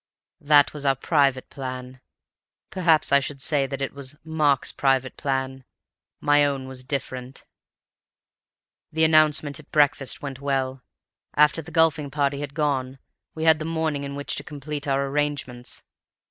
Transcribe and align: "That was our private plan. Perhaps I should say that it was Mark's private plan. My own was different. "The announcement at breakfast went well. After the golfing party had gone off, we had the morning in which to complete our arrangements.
"That 0.39 0.73
was 0.73 0.83
our 0.83 0.95
private 0.95 1.51
plan. 1.51 2.01
Perhaps 2.71 3.11
I 3.11 3.19
should 3.19 3.39
say 3.39 3.67
that 3.67 3.83
it 3.83 3.93
was 3.93 4.15
Mark's 4.23 4.71
private 4.71 5.15
plan. 5.15 5.63
My 6.19 6.43
own 6.43 6.67
was 6.67 6.83
different. 6.83 7.45
"The 8.91 9.03
announcement 9.03 9.59
at 9.59 9.69
breakfast 9.71 10.19
went 10.19 10.41
well. 10.41 10.81
After 11.35 11.61
the 11.61 11.69
golfing 11.69 12.09
party 12.09 12.39
had 12.39 12.55
gone 12.55 12.93
off, 12.93 12.99
we 13.35 13.43
had 13.43 13.59
the 13.59 13.63
morning 13.65 14.03
in 14.03 14.15
which 14.15 14.33
to 14.37 14.43
complete 14.43 14.87
our 14.87 15.05
arrangements. 15.05 15.83